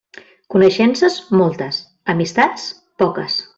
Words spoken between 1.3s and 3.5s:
moltes; amistats, poques.